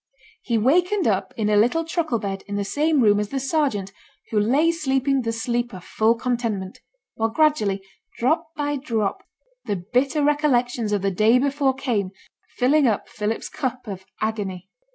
He 0.41 0.57
wakened 0.57 1.05
up 1.05 1.31
in 1.37 1.47
a 1.47 1.55
little 1.55 1.85
truckle 1.85 2.17
bed 2.17 2.41
in 2.47 2.55
the 2.55 2.65
same 2.65 3.01
room 3.01 3.19
as 3.19 3.29
the 3.29 3.39
sergeant, 3.39 3.91
who 4.31 4.39
lay 4.39 4.71
sleeping 4.71 5.21
the 5.21 5.31
sleep 5.31 5.75
of 5.75 5.83
full 5.83 6.15
contentment; 6.15 6.79
while 7.13 7.29
gradually, 7.29 7.83
drop 8.17 8.51
by 8.55 8.77
drop, 8.77 9.21
the 9.65 9.75
bitter 9.75 10.23
recollections 10.23 10.91
of 10.91 11.03
the 11.03 11.11
day 11.11 11.37
before 11.37 11.75
came, 11.75 12.09
filling 12.57 12.87
up 12.87 13.09
Philip's 13.09 13.47
cup 13.47 13.85
of 13.85 14.07
agony. 14.19 14.71